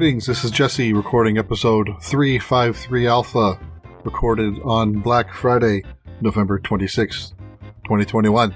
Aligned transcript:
Greetings, 0.00 0.24
this 0.24 0.44
is 0.44 0.50
Jesse 0.50 0.94
recording 0.94 1.36
episode 1.36 1.90
353 2.00 3.06
Alpha, 3.06 3.60
recorded 4.02 4.58
on 4.64 4.94
Black 5.00 5.30
Friday, 5.30 5.82
November 6.22 6.58
26, 6.58 7.34
2021. 7.84 8.54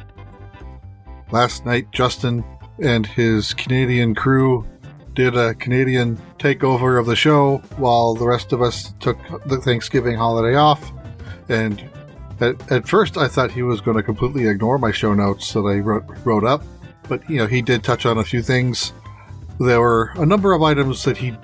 Last 1.32 1.66
night, 1.66 1.92
Justin 1.92 2.42
and 2.82 3.04
his 3.04 3.52
Canadian 3.52 4.14
crew 4.14 4.66
did 5.12 5.36
a 5.36 5.52
Canadian 5.56 6.16
takeover 6.38 6.98
of 6.98 7.04
the 7.04 7.14
show 7.14 7.58
while 7.76 8.14
the 8.14 8.26
rest 8.26 8.54
of 8.54 8.62
us 8.62 8.94
took 8.98 9.18
the 9.44 9.58
Thanksgiving 9.58 10.16
holiday 10.16 10.56
off. 10.56 10.92
And 11.50 11.84
at, 12.40 12.72
at 12.72 12.88
first, 12.88 13.18
I 13.18 13.28
thought 13.28 13.50
he 13.50 13.62
was 13.62 13.82
going 13.82 13.98
to 13.98 14.02
completely 14.02 14.46
ignore 14.46 14.78
my 14.78 14.92
show 14.92 15.12
notes 15.12 15.52
that 15.52 15.60
I 15.60 15.80
wrote, 15.80 16.04
wrote 16.24 16.44
up. 16.44 16.64
But, 17.06 17.28
you 17.28 17.36
know, 17.36 17.46
he 17.46 17.60
did 17.60 17.84
touch 17.84 18.06
on 18.06 18.16
a 18.16 18.24
few 18.24 18.40
things 18.40 18.94
there 19.60 19.80
were 19.80 20.10
a 20.16 20.26
number 20.26 20.52
of 20.52 20.62
items 20.62 21.04
that 21.04 21.16
he 21.16 21.36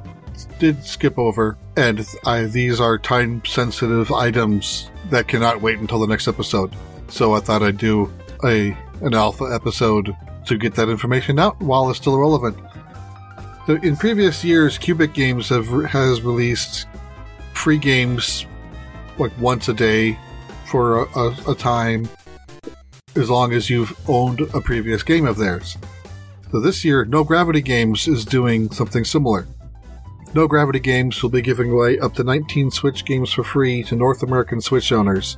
did 0.59 0.85
skip 0.85 1.19
over, 1.19 1.57
and 1.77 2.07
I, 2.25 2.45
these 2.45 2.81
are 2.81 2.99
time 2.99 3.43
sensitive 3.45 4.11
items 4.13 4.91
that 5.11 5.29
cannot 5.29 5.61
wait 5.61 5.79
until 5.79 6.01
the 6.01 6.07
next 6.07 6.29
episode. 6.29 6.75
So 7.09 7.35
I 7.35 7.41
thought 7.41 7.63
I'd 7.63 7.79
do 7.79 8.13
a 8.45 8.77
an 9.03 9.15
alpha 9.15 9.45
episode 9.45 10.15
to 10.47 10.59
get 10.59 10.75
that 10.75 10.89
information 10.89 11.39
out 11.39 11.61
while 11.61 11.89
it's 11.91 11.99
still 11.99 12.19
relevant. 12.19 12.57
So 13.67 13.77
in 13.77 13.97
previous 13.97 14.45
years, 14.45 14.79
QubicGames 14.79 15.49
have 15.49 15.91
has 15.91 16.23
released 16.23 16.87
free 17.55 17.79
games 17.79 18.47
like 19.19 19.33
once 19.39 19.69
a 19.69 19.75
day 19.75 20.19
for 20.67 21.03
a, 21.03 21.19
a, 21.19 21.53
a 21.53 21.55
time, 21.55 22.09
as 23.17 23.29
long 23.29 23.53
as 23.53 23.69
you've 23.69 23.95
owned 24.09 24.41
a 24.55 24.61
previous 24.61 25.03
game 25.03 25.27
of 25.27 25.37
theirs. 25.37 25.77
So 26.51 26.59
this 26.59 26.85
year, 26.85 27.05
No 27.05 27.23
Gravity 27.23 27.63
Games 27.63 28.09
is 28.09 28.25
doing 28.25 28.73
something 28.73 29.05
similar. 29.05 29.47
No 30.35 30.49
Gravity 30.49 30.81
Games 30.81 31.23
will 31.23 31.31
be 31.31 31.43
giving 31.43 31.71
away 31.71 32.01
up 32.01 32.15
to 32.15 32.25
19 32.25 32.73
Switch 32.73 33.05
games 33.05 33.33
for 33.33 33.45
free 33.45 33.85
to 33.85 33.95
North 33.95 34.25
American 34.25 34.61
Switch 34.61 34.91
owners. 34.91 35.37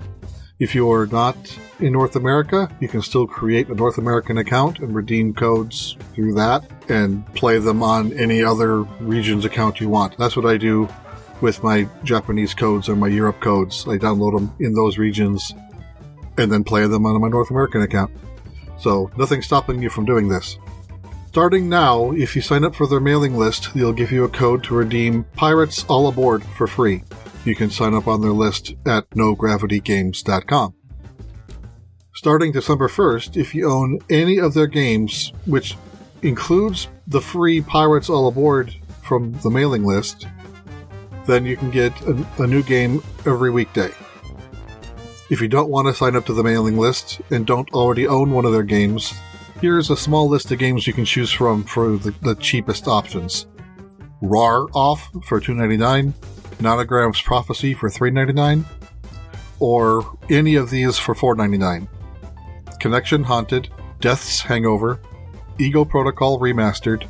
If 0.59 0.75
you 0.75 0.91
are 0.91 1.07
not 1.07 1.37
in 1.81 1.93
North 1.93 2.17
America, 2.17 2.75
you 2.81 2.89
can 2.89 3.03
still 3.03 3.27
create 3.27 3.69
a 3.69 3.75
North 3.75 3.99
American 3.99 4.39
account 4.39 4.79
and 4.79 4.95
redeem 4.95 5.35
codes 5.35 5.99
through 6.15 6.33
that 6.35 6.65
and 6.89 7.27
play 7.35 7.59
them 7.59 7.83
on 7.83 8.13
any 8.15 8.43
other 8.43 8.81
region's 9.01 9.45
account 9.45 9.81
you 9.81 9.91
want. 9.91 10.17
That's 10.17 10.37
what 10.37 10.47
I 10.47 10.57
do 10.57 10.89
with 11.43 11.63
my 11.63 11.87
Japanese 12.05 12.55
codes 12.55 12.89
or 12.89 12.97
my 12.97 13.09
Europe 13.09 13.41
codes. 13.41 13.87
I 13.87 13.99
download 13.99 14.39
them 14.39 14.55
in 14.61 14.73
those 14.73 14.97
regions 14.97 15.53
and 16.39 16.51
then 16.51 16.65
play 16.65 16.87
them 16.87 17.05
on 17.05 17.21
my 17.21 17.29
North 17.29 17.51
American 17.51 17.83
account. 17.83 18.11
So 18.79 19.11
nothing's 19.19 19.45
stopping 19.45 19.83
you 19.83 19.91
from 19.91 20.07
doing 20.07 20.29
this. 20.29 20.57
Starting 21.33 21.67
now, 21.67 22.11
if 22.13 22.37
you 22.37 22.43
sign 22.43 22.63
up 22.63 22.75
for 22.75 22.87
their 22.87 23.01
mailing 23.01 23.35
list, 23.35 23.73
they'll 23.73 23.91
give 23.91 24.13
you 24.13 24.23
a 24.23 24.29
code 24.29 24.63
to 24.63 24.75
redeem 24.75 25.25
Pirates 25.35 25.83
All 25.89 26.07
Aboard 26.07 26.45
for 26.45 26.67
free. 26.67 27.05
You 27.47 27.55
can 27.55 27.71
sign 27.71 27.95
up 27.95 28.07
on 28.07 28.21
their 28.21 28.33
list 28.33 28.75
at 28.85 29.09
nogravitygames.com. 29.13 30.75
Starting 32.15 32.53
December 32.53 32.87
1st, 32.87 33.39
if 33.39 33.55
you 33.55 33.71
own 33.71 33.99
any 34.11 34.37
of 34.37 34.53
their 34.53 34.67
games, 34.67 35.33
which 35.47 35.75
includes 36.21 36.89
the 37.07 37.23
free 37.23 37.63
Pirates 37.63 38.11
All 38.11 38.29
Aboard 38.29 38.77
from 39.01 39.33
the 39.41 39.49
mailing 39.49 39.85
list, 39.85 40.29
then 41.25 41.47
you 41.47 41.57
can 41.57 41.71
get 41.71 41.99
a, 42.03 42.27
a 42.41 42.47
new 42.47 42.63
game 42.63 43.03
every 43.25 43.51
weekday. 43.51 43.91
If 45.31 45.41
you 45.41 45.49
don't 45.49 45.71
want 45.71 45.89
to 45.89 45.95
sign 45.95 46.15
up 46.15 46.27
to 46.27 46.35
the 46.35 46.45
mailing 46.45 46.77
list 46.77 47.23
and 47.31 47.47
don't 47.47 47.73
already 47.73 48.07
own 48.07 48.33
one 48.33 48.45
of 48.45 48.53
their 48.53 48.63
games, 48.63 49.15
Here's 49.63 49.91
a 49.91 49.97
small 49.97 50.29
list 50.29 50.51
of 50.51 50.59
games 50.59 50.89
you 50.89 50.93
can 50.93 51.05
choose 51.05 51.31
from 51.31 51.63
for 51.63 51.97
the, 51.97 52.11
the 52.21 52.35
cheapest 52.35 52.89
options. 52.89 53.47
Rawr-Off 54.21 55.09
for 55.25 55.41
$2.99, 55.41 56.13
Nanogram's 56.59 57.21
Prophecy 57.21 57.73
for 57.73 57.89
$3.99, 57.89 58.65
or 59.61 60.19
any 60.29 60.57
of 60.57 60.71
these 60.71 60.99
for 60.99 61.15
$4.99. 61.15 61.87
Connection 62.81 63.23
Haunted, 63.23 63.69
Death's 64.01 64.41
Hangover, 64.41 65.01
Ego 65.61 65.85
Protocol 65.85 66.41
Remastered, 66.41 67.07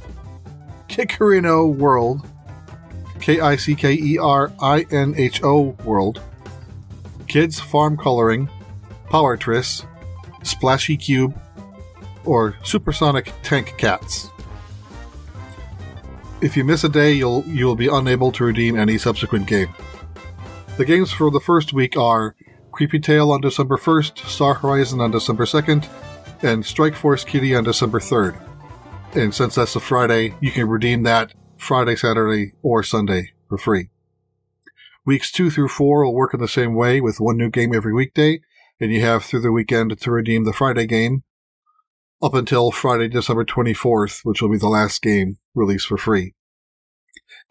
Kickerinho 0.91 1.75
World, 1.75 2.29
K 3.19 3.41
I 3.41 3.57
C 3.57 3.75
K 3.75 3.95
E 3.95 4.19
R 4.19 4.53
I 4.61 4.85
N 4.91 5.15
H 5.17 5.43
O 5.43 5.75
World, 5.85 6.21
Kids 7.29 7.59
Farm 7.61 7.97
Coloring, 7.97 8.51
Power 9.09 9.39
Tris, 9.39 9.87
Splashy 10.43 10.99
Cube, 10.99 11.35
or 12.25 12.57
supersonic 12.63 13.33
tank 13.43 13.75
cats. 13.79 14.31
If 16.41 16.57
you 16.57 16.65
miss 16.65 16.83
a 16.83 16.89
day, 16.89 17.13
you'll 17.13 17.45
you'll 17.47 17.77
be 17.77 17.89
unable 17.89 18.33
to 18.33 18.45
redeem 18.45 18.77
any 18.77 18.99
subsequent 18.99 19.47
game. 19.47 19.73
The 20.77 20.85
games 20.85 21.13
for 21.13 21.31
the 21.31 21.41
first 21.41 21.73
week 21.73 21.97
are 21.97 22.35
Creepy 22.73 22.99
Tale 22.99 23.31
on 23.31 23.41
December 23.41 23.77
1st, 23.77 24.27
Star 24.27 24.55
Horizon 24.55 25.01
on 25.01 25.11
December 25.11 25.45
2nd, 25.45 25.87
and 26.43 26.65
Strike 26.65 26.97
Force 26.97 27.23
Kitty 27.25 27.55
on 27.55 27.65
December 27.65 28.01
3rd. 28.01 28.43
And 29.15 29.35
since 29.35 29.55
that's 29.55 29.77
a 29.77 29.81
Friday, 29.81 30.35
you 30.41 30.51
can 30.51 30.69
redeem 30.69 31.03
that 31.03 31.35
Friday, 31.59 31.95
Saturday, 31.95 32.55
or 32.63 32.83
Sunday 32.83 33.35
for 33.49 33.59
free. 33.59 33.91
Weeks 35.05 35.31
2 35.31 35.51
through 35.51 35.69
4 35.69 36.05
will 36.05 36.15
work 36.15 36.33
in 36.33 36.41
the 36.41 36.49
same 36.49 36.75
way 36.75 37.01
with 37.01 37.21
one 37.21 37.37
new 37.37 37.51
game 37.51 37.75
every 37.75 37.93
weekday, 37.93 38.41
and 38.81 38.91
you 38.91 39.03
have 39.03 39.25
through 39.25 39.41
the 39.43 39.53
weekend 39.53 39.99
to 40.01 40.11
redeem 40.11 40.45
the 40.45 40.53
Friday 40.53 40.87
game, 40.87 41.23
up 42.23 42.35
until 42.35 42.71
Friday, 42.71 43.09
December 43.09 43.45
24th, 43.45 44.21
which 44.23 44.41
will 44.41 44.51
be 44.51 44.59
the 44.59 44.69
last 44.69 45.03
game 45.03 45.39
released 45.55 45.87
for 45.87 45.99
free. 45.99 46.35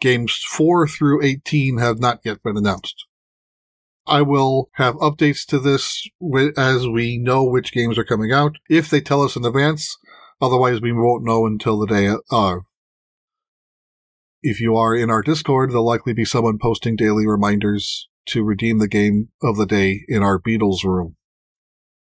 Games 0.00 0.42
4 0.48 0.88
through 0.88 1.22
18 1.22 1.78
have 1.78 2.00
not 2.00 2.20
yet 2.24 2.42
been 2.42 2.56
announced. 2.56 3.04
I 4.06 4.22
will 4.22 4.70
have 4.74 4.94
updates 4.96 5.46
to 5.46 5.60
this 5.60 6.08
as 6.56 6.88
we 6.88 7.18
know 7.18 7.44
which 7.44 7.72
games 7.72 7.98
are 7.98 8.04
coming 8.04 8.32
out, 8.32 8.56
if 8.68 8.90
they 8.90 9.00
tell 9.00 9.22
us 9.22 9.36
in 9.36 9.44
advance. 9.44 9.96
Otherwise, 10.40 10.80
we 10.80 10.92
won't 10.92 11.24
know 11.24 11.46
until 11.46 11.78
the 11.78 11.86
day 11.86 12.12
of. 12.30 12.62
If 14.42 14.60
you 14.60 14.74
are 14.74 14.96
in 14.96 15.08
our 15.08 15.22
Discord, 15.22 15.70
there'll 15.70 15.86
likely 15.86 16.14
be 16.14 16.24
someone 16.24 16.58
posting 16.58 16.96
daily 16.96 17.28
reminders 17.28 18.08
to 18.26 18.42
redeem 18.42 18.78
the 18.78 18.88
game 18.88 19.28
of 19.40 19.56
the 19.56 19.66
day 19.66 20.00
in 20.08 20.22
our 20.22 20.40
Beatles 20.40 20.82
room. 20.82 21.14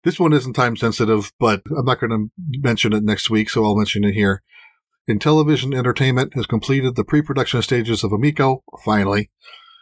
This 0.03 0.19
one 0.19 0.33
isn't 0.33 0.53
time 0.53 0.77
sensitive, 0.77 1.31
but 1.39 1.61
I'm 1.77 1.85
not 1.85 1.99
going 1.99 2.11
to 2.11 2.31
mention 2.59 2.93
it 2.93 3.03
next 3.03 3.29
week, 3.29 3.49
so 3.49 3.63
I'll 3.63 3.75
mention 3.77 4.03
it 4.03 4.13
here. 4.13 4.43
Intellivision 5.09 5.75
Entertainment 5.75 6.33
has 6.35 6.45
completed 6.45 6.95
the 6.95 7.03
pre-production 7.03 7.61
stages 7.61 8.03
of 8.03 8.11
Amico, 8.11 8.63
finally, 8.83 9.31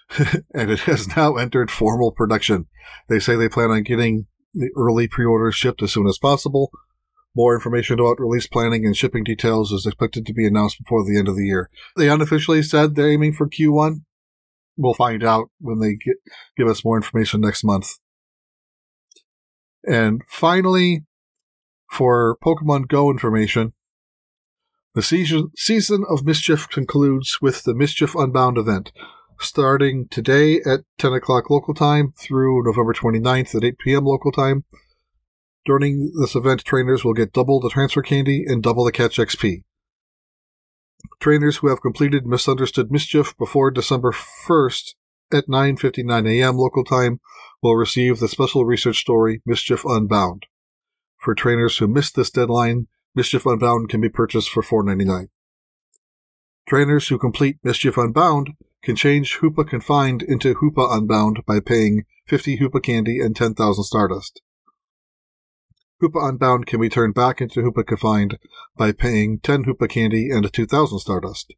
and 0.53 0.69
it 0.69 0.81
has 0.81 1.15
now 1.15 1.35
entered 1.35 1.71
formal 1.71 2.11
production. 2.11 2.67
They 3.09 3.19
say 3.19 3.35
they 3.35 3.49
plan 3.49 3.71
on 3.71 3.83
getting 3.83 4.27
the 4.53 4.69
early 4.77 5.07
pre-orders 5.07 5.55
shipped 5.55 5.81
as 5.81 5.91
soon 5.91 6.07
as 6.07 6.17
possible. 6.17 6.71
More 7.35 7.55
information 7.55 7.99
about 7.99 8.19
release 8.19 8.47
planning 8.47 8.85
and 8.85 8.95
shipping 8.95 9.23
details 9.23 9.71
is 9.71 9.85
expected 9.85 10.25
to 10.25 10.33
be 10.33 10.47
announced 10.47 10.77
before 10.79 11.03
the 11.03 11.17
end 11.17 11.27
of 11.27 11.35
the 11.35 11.45
year. 11.45 11.69
They 11.97 12.07
unofficially 12.07 12.63
said 12.63 12.95
they're 12.95 13.11
aiming 13.11 13.33
for 13.33 13.49
Q1. 13.49 14.03
We'll 14.77 14.93
find 14.93 15.23
out 15.23 15.49
when 15.59 15.79
they 15.79 15.95
get, 15.95 16.17
give 16.55 16.67
us 16.67 16.85
more 16.85 16.97
information 16.97 17.41
next 17.41 17.63
month. 17.63 17.95
And 19.87 20.23
finally, 20.27 21.03
for 21.91 22.37
Pokemon 22.43 22.87
Go 22.87 23.09
information, 23.11 23.73
the 24.95 25.01
season, 25.01 25.51
season 25.55 26.05
of 26.09 26.25
Mischief 26.25 26.69
concludes 26.69 27.39
with 27.41 27.63
the 27.63 27.75
Mischief 27.75 28.15
Unbound 28.15 28.57
event, 28.57 28.91
starting 29.39 30.07
today 30.09 30.61
at 30.65 30.81
10 30.97 31.13
o'clock 31.13 31.49
local 31.49 31.73
time 31.73 32.13
through 32.17 32.63
November 32.63 32.93
29th 32.93 33.55
at 33.55 33.63
8 33.63 33.77
p.m. 33.77 34.05
local 34.05 34.31
time. 34.31 34.63
During 35.65 36.11
this 36.19 36.35
event, 36.35 36.63
trainers 36.63 37.03
will 37.03 37.13
get 37.13 37.33
double 37.33 37.59
the 37.59 37.69
transfer 37.69 38.01
candy 38.01 38.45
and 38.47 38.63
double 38.63 38.85
the 38.85 38.91
catch 38.91 39.17
XP. 39.17 39.63
Trainers 41.19 41.57
who 41.57 41.67
have 41.67 41.81
completed 41.81 42.25
Misunderstood 42.25 42.91
Mischief 42.91 43.37
before 43.37 43.71
December 43.71 44.11
1st 44.11 44.93
at 45.31 45.47
9:59 45.47 46.29
a.m. 46.29 46.57
local 46.57 46.83
time 46.83 47.19
will 47.61 47.75
receive 47.75 48.19
the 48.19 48.27
special 48.27 48.65
research 48.65 48.99
story 48.99 49.41
Mischief 49.45 49.83
Unbound. 49.85 50.45
For 51.17 51.33
trainers 51.33 51.77
who 51.77 51.87
missed 51.87 52.15
this 52.15 52.29
deadline, 52.29 52.87
Mischief 53.15 53.45
Unbound 53.45 53.89
can 53.89 54.01
be 54.01 54.09
purchased 54.09 54.49
for 54.49 54.61
$4.99. 54.61 55.29
Trainers 56.67 57.07
who 57.07 57.17
complete 57.17 57.57
Mischief 57.63 57.97
Unbound 57.97 58.51
can 58.83 58.95
change 58.95 59.39
Hoopa 59.39 59.67
Confined 59.67 60.21
into 60.21 60.55
Hoopa 60.55 60.95
Unbound 60.95 61.43
by 61.47 61.59
paying 61.59 62.03
50 62.27 62.57
Hoopa 62.57 62.83
Candy 62.83 63.19
and 63.19 63.35
10,000 63.35 63.83
Stardust. 63.83 64.41
Hoopa 66.01 66.29
Unbound 66.29 66.67
can 66.67 66.81
be 66.81 66.89
turned 66.89 67.15
back 67.15 67.39
into 67.39 67.61
Hoopa 67.61 67.85
Confined 67.85 68.37
by 68.77 68.91
paying 68.91 69.39
10 69.39 69.63
Hoopa 69.63 69.89
Candy 69.89 70.29
and 70.29 70.51
2,000 70.51 70.99
Stardust. 70.99 71.53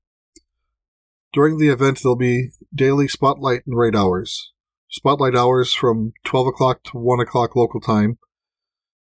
During 1.37 1.59
the 1.59 1.67
event, 1.67 1.99
there'll 2.01 2.15
be 2.15 2.49
daily 2.73 3.07
spotlight 3.07 3.61
and 3.67 3.77
raid 3.77 3.95
hours. 3.95 4.53
Spotlight 4.89 5.35
hours 5.35 5.71
from 5.71 6.13
12 6.25 6.47
o'clock 6.47 6.81
to 6.85 6.97
1 6.97 7.19
o'clock 7.19 7.55
local 7.55 7.79
time. 7.79 8.17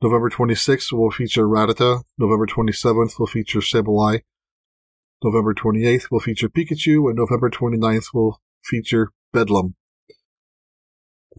November 0.00 0.30
26th 0.30 0.92
will 0.92 1.10
feature 1.10 1.48
Rattata. 1.48 2.02
November 2.16 2.46
27th 2.46 3.19
will 3.19 3.26
feature 3.26 3.58
Sableye. 3.58 4.20
November 5.24 5.52
28th 5.52 6.12
will 6.12 6.20
feature 6.20 6.48
Pikachu, 6.48 7.08
and 7.08 7.16
November 7.16 7.50
29th 7.50 8.14
will 8.14 8.40
feature 8.64 9.10
Beldum. 9.34 9.74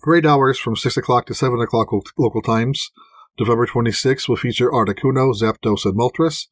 Raid 0.05 0.25
hours 0.25 0.59
from 0.59 0.75
6 0.75 0.97
o'clock 0.97 1.27
to 1.27 1.33
7 1.33 1.61
o'clock 1.61 1.93
local 2.17 2.41
times. 2.41 2.91
November 3.39 3.65
26th 3.65 4.27
will 4.27 4.35
feature 4.35 4.69
Articuno, 4.69 5.33
Zapdos, 5.33 5.85
and 5.85 5.97
Moltres. 5.97 6.47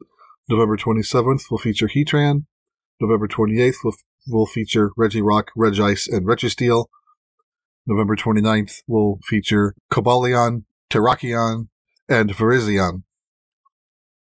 November 0.48 0.78
27th 0.78 1.52
will 1.52 1.58
feature 1.58 1.90
Heatran. 1.90 2.46
November 3.02 3.28
28th 3.28 3.84
will, 3.84 3.96
will 4.28 4.46
feature 4.46 4.92
Regirock, 4.98 5.48
Regice, 5.58 6.12
and 6.12 6.26
Registeel. 6.26 6.86
November 7.86 8.16
29th 8.16 8.82
will 8.88 9.20
feature 9.26 9.76
Cobalion, 9.92 10.64
Terrakion, 10.90 11.68
and 12.08 12.32
Virizion. 12.32 13.04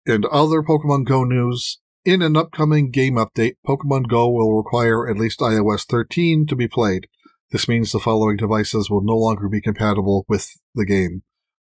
And 0.05 0.25
other 0.25 0.61
Pokemon 0.61 1.05
Go 1.05 1.23
news. 1.23 1.79
In 2.05 2.21
an 2.21 2.35
upcoming 2.35 2.91
game 2.91 3.15
update, 3.15 3.55
Pokemon 3.65 4.09
Go 4.09 4.29
will 4.29 4.57
require 4.57 5.09
at 5.09 5.17
least 5.17 5.39
iOS 5.39 5.85
13 5.85 6.45
to 6.47 6.55
be 6.55 6.67
played. 6.67 7.07
This 7.51 7.67
means 7.67 7.91
the 7.91 7.99
following 7.99 8.35
devices 8.35 8.89
will 8.89 9.03
no 9.03 9.15
longer 9.15 9.47
be 9.47 9.61
compatible 9.61 10.25
with 10.27 10.49
the 10.73 10.85
game 10.85 11.23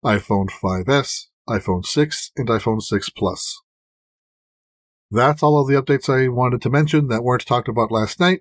iPhone 0.05 0.49
5S, 0.49 1.27
iPhone 1.49 1.85
6, 1.85 2.33
and 2.37 2.49
iPhone 2.49 2.81
6 2.81 3.11
Plus. 3.11 3.62
That's 5.13 5.43
all 5.43 5.61
of 5.61 5.69
the 5.69 5.75
updates 5.75 6.09
I 6.09 6.29
wanted 6.29 6.63
to 6.63 6.71
mention 6.71 7.09
that 7.09 7.23
weren't 7.23 7.45
talked 7.45 7.69
about 7.69 7.93
last 7.93 8.19
night. 8.19 8.41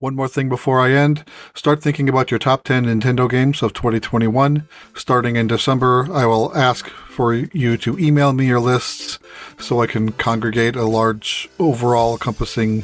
One 0.00 0.16
more 0.16 0.26
thing 0.26 0.48
before 0.48 0.80
I 0.80 0.90
end. 0.90 1.24
Start 1.54 1.80
thinking 1.80 2.08
about 2.08 2.32
your 2.32 2.40
top 2.40 2.64
10 2.64 2.86
Nintendo 2.86 3.30
games 3.30 3.62
of 3.62 3.72
2021. 3.72 4.66
Starting 4.96 5.36
in 5.36 5.46
December, 5.46 6.08
I 6.12 6.26
will 6.26 6.52
ask 6.56 6.88
for 6.88 7.32
you 7.32 7.76
to 7.76 7.96
email 7.96 8.32
me 8.32 8.46
your 8.46 8.58
lists 8.58 9.20
so 9.60 9.80
I 9.80 9.86
can 9.86 10.10
congregate 10.10 10.74
a 10.74 10.82
large 10.82 11.48
overall 11.60 12.14
encompassing 12.14 12.82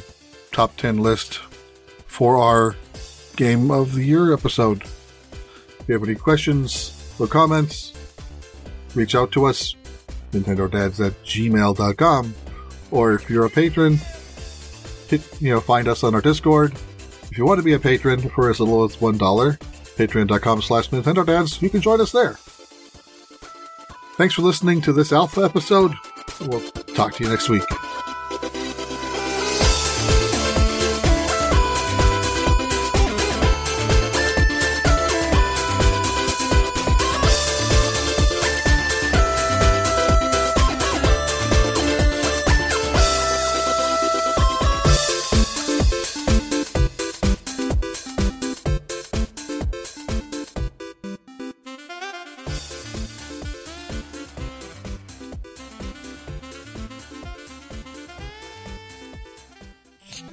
top 0.52 0.76
10 0.76 0.98
list 0.98 1.40
for 2.06 2.36
our 2.36 2.76
Game 3.34 3.72
of 3.72 3.94
the 3.94 4.04
Year 4.04 4.32
episode. 4.32 4.82
If 4.82 5.84
you 5.88 5.94
have 5.94 6.04
any 6.04 6.14
questions, 6.14 6.94
or 7.18 7.26
comments, 7.26 7.92
reach 8.94 9.16
out 9.16 9.32
to 9.32 9.46
us, 9.46 9.74
nintendodads 10.30 11.04
at 11.04 11.20
gmail.com. 11.24 12.34
Or 12.90 13.14
if 13.14 13.28
you're 13.28 13.44
a 13.44 13.50
patron, 13.50 13.98
hit, 15.08 15.22
you 15.40 15.50
know, 15.50 15.60
find 15.60 15.88
us 15.88 16.04
on 16.04 16.14
our 16.14 16.20
Discord. 16.20 16.72
If 17.30 17.36
you 17.36 17.44
want 17.44 17.58
to 17.58 17.64
be 17.64 17.74
a 17.74 17.78
patron 17.78 18.28
for 18.30 18.50
as 18.50 18.60
little 18.60 18.84
as 18.84 18.96
$1, 18.96 19.18
patreon.com 19.18 20.62
slash 20.62 20.90
nintendodads, 20.90 21.60
you 21.60 21.70
can 21.70 21.80
join 21.80 22.00
us 22.00 22.12
there. 22.12 22.38
Thanks 24.16 24.34
for 24.34 24.42
listening 24.42 24.80
to 24.82 24.92
this 24.92 25.12
alpha 25.12 25.42
episode. 25.42 25.92
We'll 26.40 26.60
talk 26.94 27.14
to 27.14 27.24
you 27.24 27.30
next 27.30 27.48
week. 27.48 27.62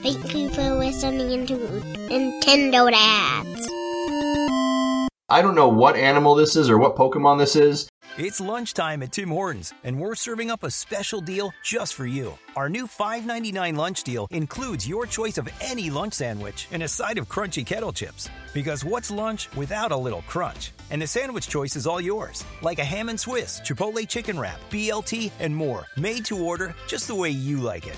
Thank 0.06 0.36
you 0.36 0.50
for 0.52 0.76
listening 0.76 1.32
into 1.32 1.56
Nintendo 1.56 2.92
Dads. 2.92 3.68
I 5.30 5.42
don't 5.42 5.56
know 5.56 5.68
what 5.68 5.96
animal 5.96 6.36
this 6.36 6.56
is 6.56 6.70
or 6.70 6.78
what 6.78 6.96
Pokemon 6.96 7.40
this 7.40 7.56
is. 7.56 7.90
It's 8.16 8.40
lunchtime 8.40 9.02
at 9.02 9.14
Tim 9.14 9.30
Hortons, 9.30 9.74
and 9.84 10.00
we're 10.00 10.14
serving 10.14 10.52
up 10.52 10.62
a 10.62 10.70
special 10.70 11.22
deal 11.22 11.52
just 11.64 11.96
for 11.96 12.06
you. 12.06 12.38
Our 12.56 12.70
new 12.70 12.86
$5.99 12.86 13.76
lunch 13.76 14.04
deal 14.04 14.28
includes 14.30 14.88
your 14.88 15.08
choice 15.08 15.40
of 15.40 15.50
any 15.60 15.90
lunch 15.90 16.14
sandwich 16.14 16.68
and 16.72 16.84
a 16.84 16.88
side 16.88 17.18
of 17.18 17.28
crunchy 17.28 17.66
kettle 17.66 17.92
chips. 17.92 18.30
Because 18.54 18.86
what's 18.86 19.10
lunch 19.10 19.50
without 19.56 19.92
a 19.92 19.98
little 19.98 20.22
crunch? 20.28 20.72
And 20.92 21.02
the 21.02 21.08
sandwich 21.08 21.50
choice 21.50 21.76
is 21.76 21.88
all 21.88 22.00
yours, 22.00 22.46
like 22.62 22.78
a 22.78 22.86
ham 22.86 23.10
and 23.10 23.20
Swiss, 23.20 23.60
Chipotle 23.62 24.08
chicken 24.08 24.40
wrap, 24.40 24.60
BLT, 24.70 25.32
and 25.40 25.56
more, 25.56 25.88
made 25.98 26.26
to 26.26 26.38
order 26.46 26.76
just 26.86 27.08
the 27.08 27.16
way 27.16 27.32
you 27.32 27.60
like 27.60 27.88
it. 27.88 27.98